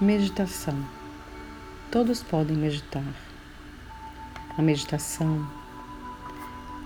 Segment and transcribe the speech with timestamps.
[0.00, 0.82] Meditação.
[1.90, 3.04] Todos podem meditar.
[4.56, 5.46] A meditação,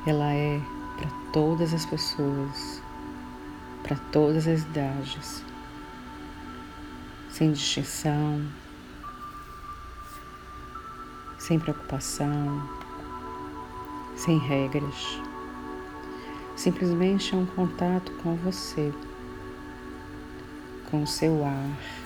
[0.04, 0.60] ela é
[0.96, 2.82] para todas as pessoas,
[3.84, 5.44] para todas as idades,
[7.30, 8.44] sem distinção,
[11.38, 12.68] sem preocupação,
[14.16, 15.20] sem regras.
[16.56, 18.92] Simplesmente é um contato com você,
[20.90, 22.03] com o seu ar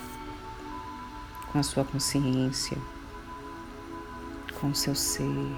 [1.53, 2.77] com a sua consciência,
[4.61, 5.56] com o seu ser.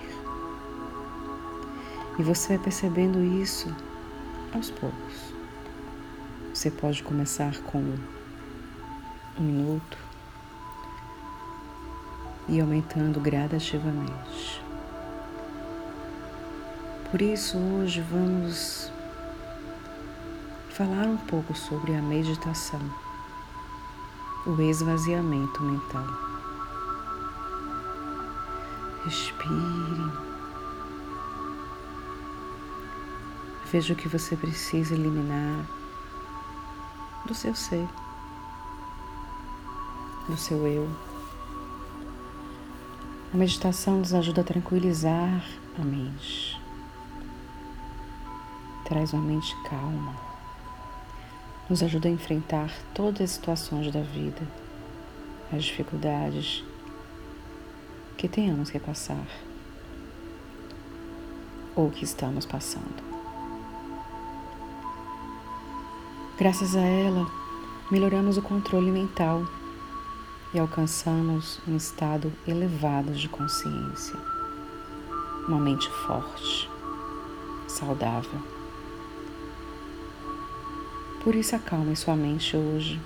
[2.19, 3.75] E você vai percebendo isso
[4.55, 5.35] aos poucos.
[6.53, 7.79] Você pode começar com
[9.39, 9.97] um minuto
[12.49, 14.63] e aumentando gradativamente.
[17.11, 18.93] Por isso, hoje vamos
[20.71, 22.81] falar um pouco sobre a meditação
[24.47, 26.07] o esvaziamento mental.
[29.05, 30.31] Respire.
[33.71, 35.65] Veja o que você precisa eliminar
[37.27, 37.87] do seu ser,
[40.29, 40.89] do seu eu.
[43.33, 45.45] A meditação nos ajuda a tranquilizar
[45.79, 46.61] a mente.
[48.85, 50.30] Traz uma mente calma
[51.71, 54.43] nos ajuda a enfrentar todas as situações da vida,
[55.53, 56.65] as dificuldades
[58.17, 59.25] que tenhamos que passar
[61.77, 63.09] ou que estamos passando.
[66.37, 67.31] Graças a ela,
[67.89, 69.47] melhoramos o controle mental
[70.53, 74.17] e alcançamos um estado elevado de consciência,
[75.47, 76.69] uma mente forte,
[77.69, 78.60] saudável.
[81.23, 82.99] Por isso, acalme sua mente hoje.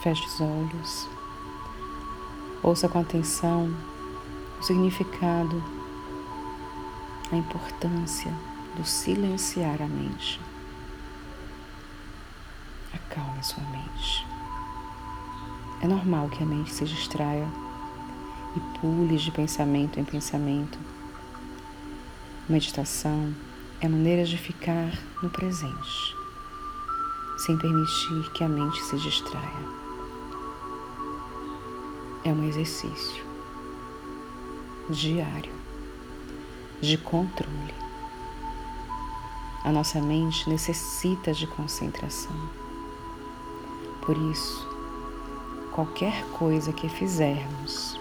[0.00, 1.08] Feche os olhos.
[2.62, 3.74] Ouça com atenção
[4.60, 5.62] o significado,
[7.32, 8.32] a importância
[8.76, 10.40] do silenciar a mente.
[12.94, 14.24] Acalme sua mente.
[15.82, 17.48] É normal que a mente se distraia
[18.56, 20.78] e pule de pensamento em pensamento.
[22.48, 23.34] Meditação
[23.80, 24.90] é maneira de ficar
[25.22, 26.16] no presente,
[27.38, 29.86] sem permitir que a mente se distraia.
[32.24, 33.24] É um exercício
[34.88, 35.52] diário
[36.80, 37.74] de controle.
[39.62, 42.36] A nossa mente necessita de concentração.
[44.02, 44.66] Por isso,
[45.72, 48.00] qualquer coisa que fizermos,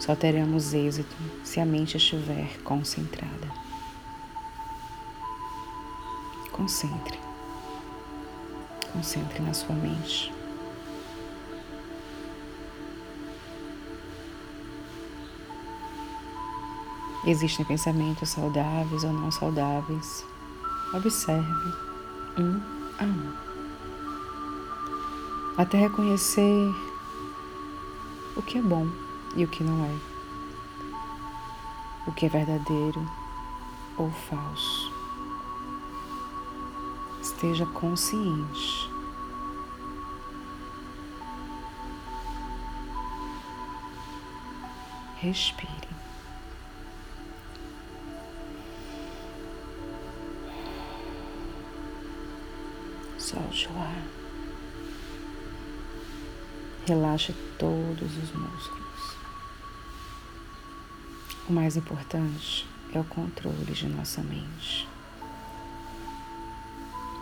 [0.00, 3.65] só teremos êxito se a mente estiver concentrada.
[6.56, 7.20] Concentre.
[8.90, 10.32] Concentre na sua mente.
[17.26, 20.24] Existem pensamentos saudáveis ou não saudáveis.
[20.94, 21.74] Observe
[22.38, 22.58] um
[22.98, 23.34] a um.
[25.58, 26.74] Até reconhecer
[28.34, 28.88] o que é bom
[29.34, 29.94] e o que não é.
[32.06, 33.06] O que é verdadeiro
[33.98, 34.85] ou falso
[37.46, 38.90] esteja consciente.
[45.20, 45.88] Respire.
[53.18, 54.02] Solte o ar.
[56.86, 59.16] Relaxe todos os músculos.
[61.48, 64.95] O mais importante é o controle de nossa mente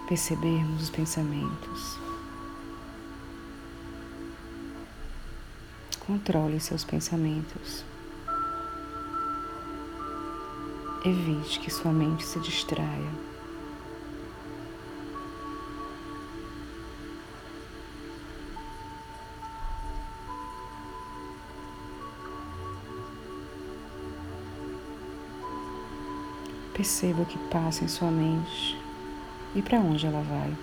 [0.06, 1.98] percebermos os pensamentos.
[6.06, 7.84] Controle seus pensamentos.
[11.04, 13.10] Evite que sua mente se distraia.
[26.74, 28.83] Perceba o que passa em sua mente
[29.54, 30.56] e para onde ela vai.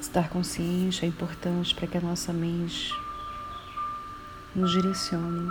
[0.00, 2.90] Estar consciente é importante para que a nossa mente
[4.54, 5.50] nos direcione.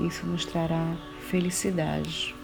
[0.00, 0.94] Isso nos trará
[1.30, 2.34] felicidade.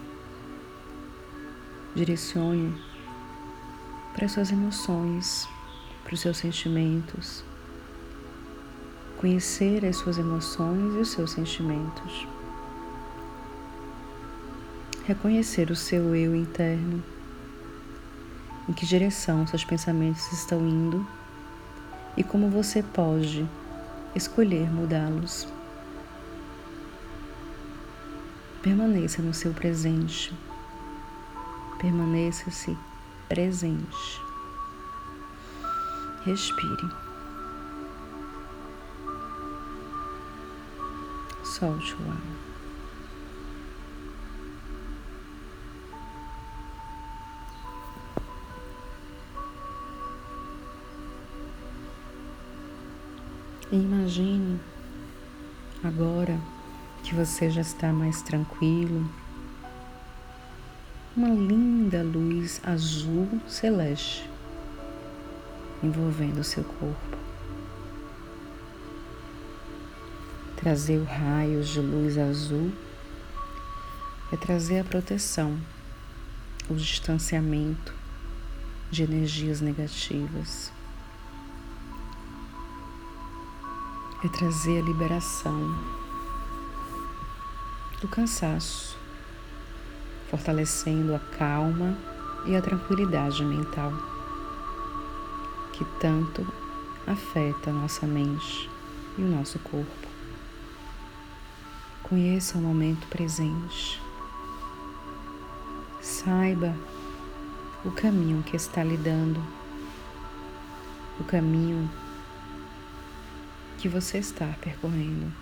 [1.95, 2.92] Direcione
[4.15, 5.49] para suas emoções,
[6.05, 7.45] para os seus sentimentos,
[9.23, 12.27] reconhecer as suas emoções e os seus sentimentos,
[15.07, 17.01] reconhecer o seu eu interno,
[18.69, 21.07] em que direção seus pensamentos estão indo
[22.17, 23.49] e como você pode
[24.13, 25.47] escolher mudá-los.
[28.61, 30.33] Permaneça no seu presente.
[31.79, 32.77] Permaneça-se
[33.33, 34.21] presente.
[36.27, 36.91] Respire.
[41.43, 42.21] Solte o ar.
[53.71, 54.61] E imagine
[55.83, 56.39] agora
[57.03, 59.09] que você já está mais tranquilo,
[61.15, 64.29] uma linda luz azul celeste
[65.83, 67.19] envolvendo o seu corpo.
[70.57, 72.73] Trazer raios de luz azul
[74.33, 75.59] é trazer a proteção,
[76.71, 77.93] o distanciamento
[78.91, 80.73] de energias negativas.
[84.25, 85.77] É trazer a liberação
[88.01, 88.97] do cansaço,
[90.33, 91.95] fortalecendo a calma
[92.47, 93.93] e a tranquilidade mental
[95.75, 96.47] que tanto
[97.07, 98.71] afeta nossa mente
[99.19, 100.09] e o nosso corpo.
[102.03, 104.01] Conheça o momento presente.
[106.01, 106.75] Saiba
[107.85, 109.45] o caminho que está lhe dando,
[111.21, 111.91] o caminho
[113.77, 115.42] que você está percorrendo.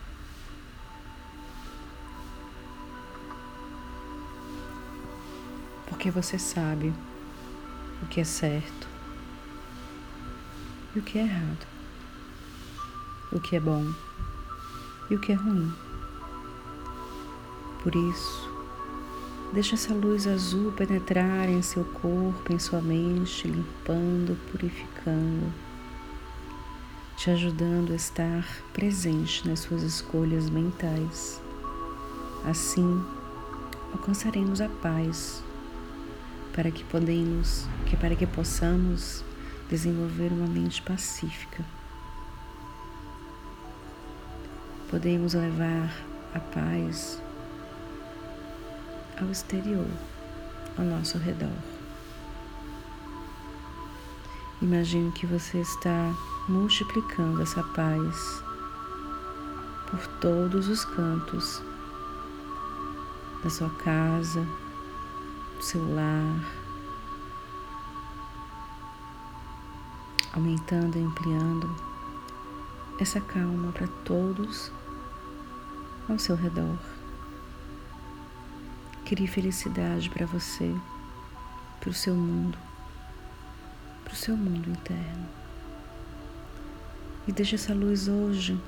[6.01, 6.95] Porque você sabe
[8.03, 8.89] o que é certo
[10.97, 11.67] e o que é errado,
[13.31, 13.85] o que é bom
[15.11, 15.71] e o que é ruim.
[17.83, 18.51] Por isso,
[19.53, 25.53] deixe essa luz azul penetrar em seu corpo, em sua mente, limpando, purificando,
[27.19, 31.43] te ajudando a estar presente nas suas escolhas mentais.
[32.47, 33.05] Assim,
[33.93, 35.45] alcançaremos a paz
[36.61, 39.25] para que podemos, que para que possamos
[39.71, 41.65] desenvolver uma mente pacífica.
[44.91, 45.91] Podemos levar
[46.35, 47.19] a paz
[49.19, 49.87] ao exterior,
[50.77, 51.49] ao nosso redor.
[54.61, 56.15] Imagine que você está
[56.47, 58.45] multiplicando essa paz
[59.91, 61.63] por todos os cantos
[63.43, 64.47] da sua casa,
[65.61, 66.51] do seu lar,
[70.33, 71.77] aumentando e ampliando
[72.99, 74.73] essa calma para todos
[76.09, 76.79] ao seu redor.
[79.05, 80.75] Crie felicidade para você,
[81.79, 82.57] para o seu mundo,
[84.03, 85.29] para o seu mundo interno.
[87.29, 88.59] E deixe essa luz hoje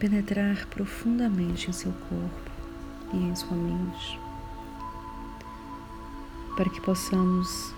[0.00, 2.47] penetrar profundamente em seu corpo
[3.12, 4.20] e em sua mente,
[6.56, 7.74] para que possamos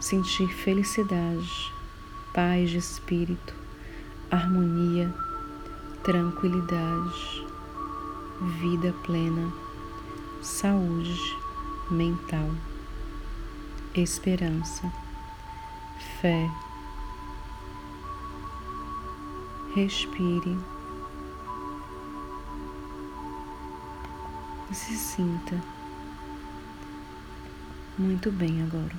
[0.00, 1.72] sentir felicidade,
[2.32, 3.54] paz de espírito,
[4.30, 5.14] harmonia,
[6.02, 7.46] tranquilidade,
[8.60, 9.52] vida plena,
[10.42, 11.36] saúde
[11.90, 12.50] mental,
[13.94, 14.92] esperança,
[16.20, 16.50] fé.
[19.74, 20.56] Respire
[24.74, 25.60] se sinta
[27.96, 28.94] muito bem agora.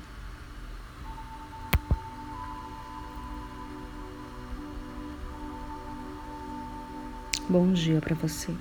[7.49, 8.55] Bom dia para você.